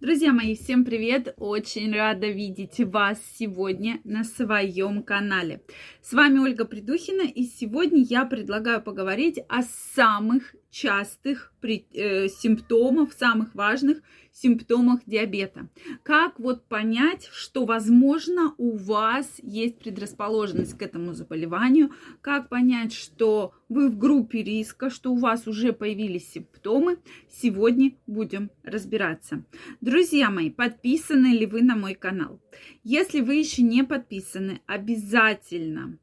[0.00, 1.34] Друзья мои, всем привет!
[1.38, 5.62] Очень рада видеть вас сегодня на своем канале.
[6.02, 13.54] С вами Ольга Придухина, и сегодня я предлагаю поговорить о самых частых э, симптомах, самых
[13.54, 14.02] важных
[14.34, 15.68] симптомах диабета.
[16.02, 23.54] Как вот понять, что, возможно, у вас есть предрасположенность к этому заболеванию, как понять, что
[23.68, 26.98] вы в группе риска, что у вас уже появились симптомы,
[27.30, 29.44] сегодня будем разбираться.
[29.80, 32.40] Друзья мои, подписаны ли вы на мой канал?
[32.82, 35.98] Если вы еще не подписаны, обязательно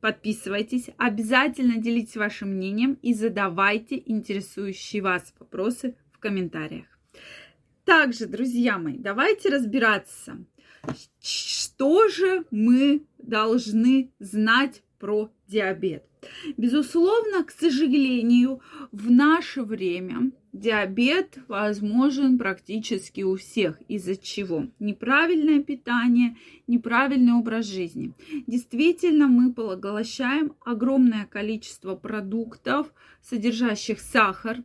[0.00, 6.95] подписывайтесь, обязательно делитесь вашим мнением и задавайте интересующие вас вопросы в комментариях.
[7.98, 10.36] Также, друзья мои, давайте разбираться,
[11.18, 16.04] что же мы должны знать про диабет.
[16.58, 18.60] Безусловно, к сожалению,
[18.92, 23.80] в наше время диабет возможен практически у всех.
[23.88, 24.66] Из-за чего?
[24.78, 26.36] Неправильное питание,
[26.66, 28.12] неправильный образ жизни.
[28.46, 34.58] Действительно, мы поглощаем огромное количество продуктов, содержащих сахар,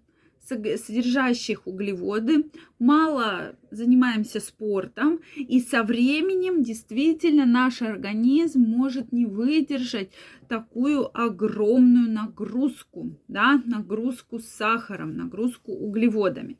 [0.44, 10.12] содержащих углеводы, мало занимаемся спортом, и со временем действительно наш организм может не выдержать
[10.48, 16.58] такую огромную нагрузку, да, нагрузку с сахаром, нагрузку углеводами.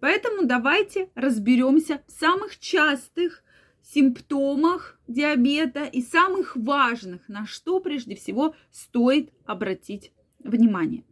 [0.00, 3.44] Поэтому давайте разберемся в самых частых
[3.82, 10.12] симптомах диабета и самых важных, на что прежде всего стоит обратить
[10.44, 11.04] Внимание!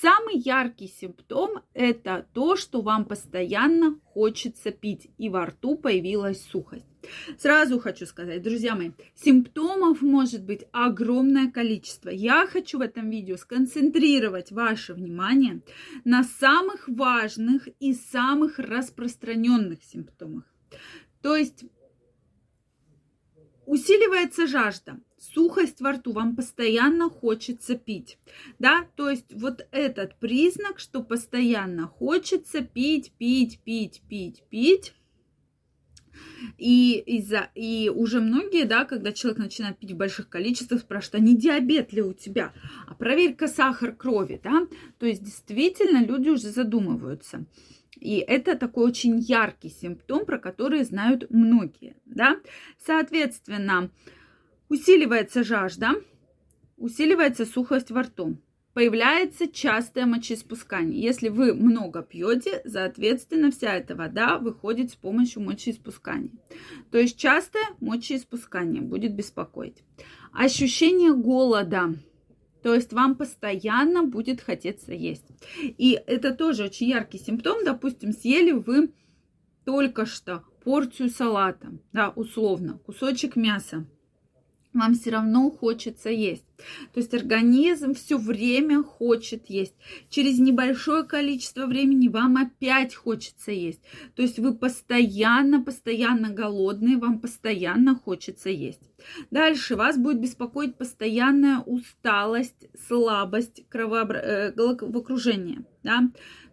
[0.00, 6.86] Самый яркий симптом– это то, что вам постоянно хочется пить, и во рту появилась сухость.
[7.38, 12.10] Сразу хочу сказать, друзья мои, симптомов может быть огромное количество.
[12.10, 15.62] Я хочу в этом видео сконцентрировать ваше внимание
[16.04, 20.44] на самых важных и самых распространенных симптомах.
[21.22, 21.64] То есть
[23.70, 28.18] усиливается жажда, сухость во рту, вам постоянно хочется пить,
[28.58, 34.92] да, то есть вот этот признак, что постоянно хочется пить, пить, пить, пить, пить,
[36.58, 41.24] и, из-за, и уже многие, да, когда человек начинает пить в больших количествах, спрашивают, а
[41.24, 42.52] не диабет ли у тебя?
[42.88, 44.66] А проверь-ка сахар крови, да?
[44.98, 47.46] То есть действительно люди уже задумываются.
[48.00, 52.36] И это такой очень яркий симптом, про который знают многие, да?
[52.78, 53.90] Соответственно,
[54.70, 55.94] Усиливается жажда,
[56.76, 58.36] усиливается сухость во рту.
[58.72, 61.02] Появляется частое мочеиспускание.
[61.02, 66.30] Если вы много пьете, соответственно, вся эта вода выходит с помощью мочеиспускания.
[66.92, 69.82] То есть частое мочеиспускание будет беспокоить.
[70.30, 71.96] Ощущение голода.
[72.62, 75.26] То есть вам постоянно будет хотеться есть.
[75.60, 77.64] И это тоже очень яркий симптом.
[77.64, 78.92] Допустим, съели вы
[79.64, 83.86] только что порцию салата, да, условно, кусочек мяса
[84.72, 86.44] вам все равно хочется есть.
[86.92, 89.74] То есть организм все время хочет есть.
[90.10, 93.80] Через небольшое количество времени вам опять хочется есть.
[94.14, 98.82] То есть вы постоянно, постоянно голодные, вам постоянно хочется есть.
[99.30, 104.18] Дальше вас будет беспокоить постоянная усталость, слабость, кровообра...
[104.18, 105.64] Э, головокружение.
[105.82, 106.10] Да?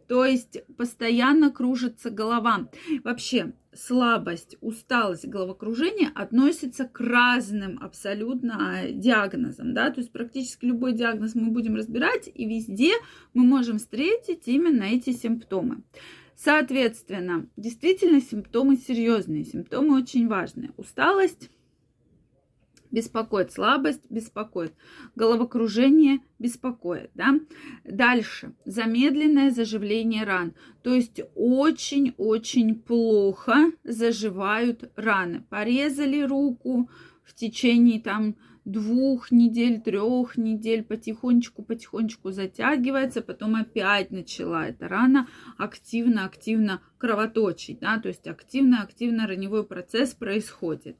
[0.08, 2.70] То есть постоянно кружится голова.
[3.04, 9.74] Вообще слабость, усталость, головокружение относятся к разным абсолютно диагнозам.
[9.74, 9.92] Да?
[9.92, 12.94] То есть практически любой диагноз мы будем разбирать, и везде
[13.34, 15.84] мы можем встретить именно эти симптомы.
[16.36, 20.72] Соответственно, действительно симптомы серьезные, симптомы очень важные.
[20.78, 21.50] Усталость,
[22.92, 24.74] беспокоит, слабость беспокоит,
[25.16, 27.40] головокружение беспокоит, да.
[27.84, 30.54] Дальше, замедленное заживление ран,
[30.84, 35.44] то есть очень-очень плохо заживают раны.
[35.50, 36.90] Порезали руку
[37.24, 38.36] в течение там
[38.68, 45.28] двух недель, трех недель, потихонечку-потихонечку затягивается, потом опять начала эта рана
[45.58, 50.98] активно-активно кровоточить, да, то есть активно-активно раневой процесс происходит.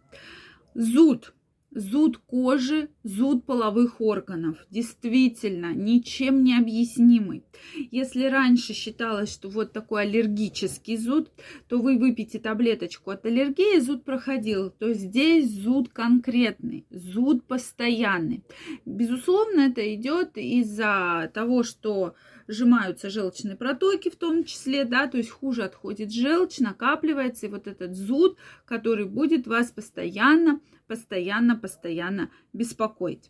[0.76, 1.34] Зуд,
[1.78, 4.66] Зуд кожи, зуд половых органов.
[4.72, 7.44] Действительно, ничем не объяснимый.
[7.92, 11.30] Если раньше считалось, что вот такой аллергический зуд,
[11.70, 14.72] то вы выпьете таблеточку от аллергии, зуд проходил.
[14.72, 18.44] То здесь зуд конкретный, зуд постоянный.
[18.88, 22.16] Безусловно, это идет из-за того, что
[22.48, 27.68] сжимаются желчные протоки в том числе, да, то есть хуже отходит желчь, накапливается, и вот
[27.68, 33.30] этот зуд, который будет вас постоянно постоянно, постоянно беспокоить.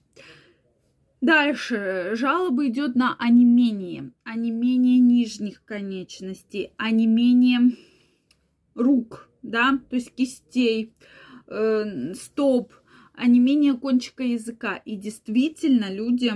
[1.19, 7.75] Дальше жалоба идет на онемение, онемение нижних конечностей, онемение
[8.75, 10.93] рук, да, то есть кистей,
[11.47, 12.71] э, стоп,
[13.13, 14.75] онемение кончика языка.
[14.75, 16.31] И действительно люди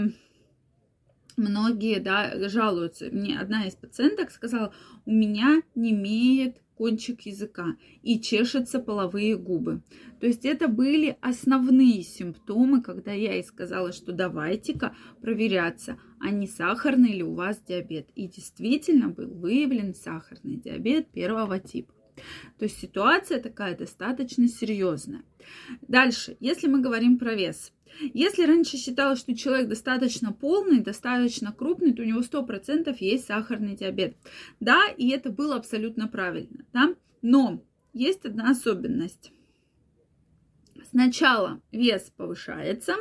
[1.37, 3.05] многие, да, жалуются.
[3.11, 4.73] Мне одна из пациенток сказала,
[5.05, 9.83] у меня не имеет кончик языка и чешутся половые губы.
[10.19, 16.47] То есть это были основные симптомы, когда я ей сказала, что давайте-ка проверяться, а не
[16.47, 18.09] сахарный ли у вас диабет.
[18.15, 21.93] И действительно был выявлен сахарный диабет первого типа.
[22.57, 25.23] То есть ситуация такая достаточно серьезная.
[25.81, 27.71] Дальше, если мы говорим про вес.
[28.13, 33.75] Если раньше считалось, что человек достаточно полный, достаточно крупный, то у него 100% есть сахарный
[33.75, 34.15] диабет.
[34.59, 36.65] Да, и это было абсолютно правильно.
[36.73, 36.95] Да?
[37.21, 37.63] Но
[37.93, 39.31] есть одна особенность.
[40.89, 42.95] Сначала вес повышается,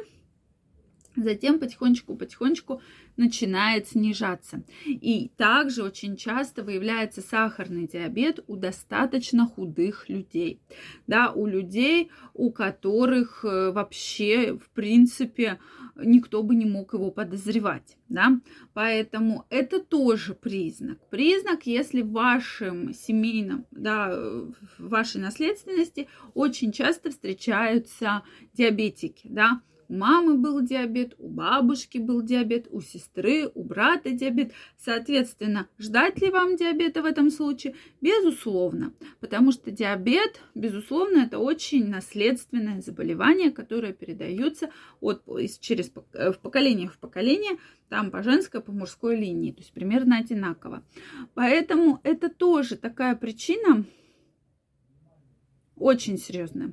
[1.17, 2.81] затем потихонечку-потихонечку
[3.17, 4.63] начинает снижаться.
[4.87, 10.61] И также очень часто выявляется сахарный диабет у достаточно худых людей.
[11.07, 15.59] Да, у людей, у которых э, вообще, в принципе,
[15.97, 17.97] никто бы не мог его подозревать.
[18.09, 18.41] Да?
[18.73, 20.99] Поэтому это тоже признак.
[21.11, 28.23] Признак, если в вашем семейном, да, в вашей наследственности очень часто встречаются
[28.55, 29.61] диабетики, да,
[29.91, 34.53] у мамы был диабет, у бабушки был диабет, у сестры, у брата диабет.
[34.79, 37.75] Соответственно, ждать ли вам диабета в этом случае?
[38.01, 44.71] Безусловно, потому что диабет, безусловно, это очень наследственное заболевание, которое передается
[45.01, 45.25] от,
[45.59, 47.59] через э, в поколение в поколение,
[47.89, 50.85] там по женской, по мужской линии, то есть примерно одинаково.
[51.35, 53.85] Поэтому это тоже такая причина
[55.75, 56.73] очень серьезная.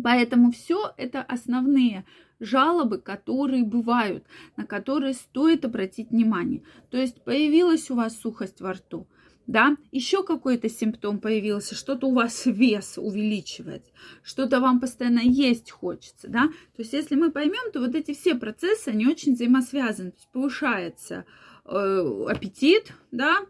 [0.00, 2.04] Поэтому все это основные
[2.40, 4.24] жалобы, которые бывают,
[4.56, 6.62] на которые стоит обратить внимание.
[6.90, 9.06] То есть появилась у вас сухость во рту,
[9.46, 13.90] да, еще какой-то симптом появился, что-то у вас вес увеличивается,
[14.22, 16.48] что-то вам постоянно есть хочется, да.
[16.76, 20.10] То есть если мы поймем, то вот эти все процессы, они очень взаимосвязаны.
[20.10, 21.24] То есть повышается
[21.64, 23.40] э, аппетит, да,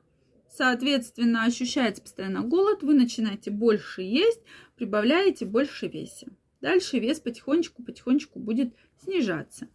[0.57, 4.41] соответственно, ощущается постоянно голод, вы начинаете больше есть,
[4.77, 6.29] прибавляете больше весе.
[6.61, 9.69] Дальше вес потихонечку-потихонечку будет снижаться.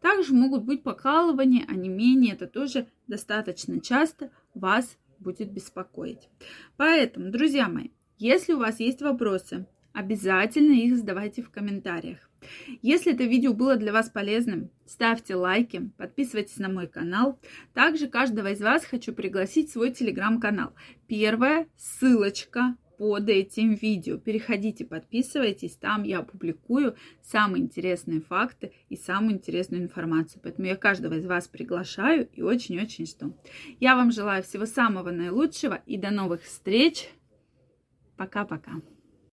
[0.00, 2.34] Также могут быть покалывания, онемение.
[2.34, 6.28] Это тоже достаточно часто вас будет беспокоить.
[6.76, 12.18] Поэтому, друзья мои, если у вас есть вопросы, обязательно их задавайте в комментариях.
[12.82, 17.40] Если это видео было для вас полезным, ставьте лайки, подписывайтесь на мой канал.
[17.72, 20.74] Также каждого из вас хочу пригласить в свой телеграм-канал.
[21.06, 24.18] Первая ссылочка под этим видео.
[24.18, 30.40] Переходите, подписывайтесь, там я публикую самые интересные факты и самую интересную информацию.
[30.42, 33.36] Поэтому я каждого из вас приглашаю и очень-очень жду.
[33.80, 37.08] Я вам желаю всего самого наилучшего и до новых встреч.
[38.16, 38.80] Пока-пока.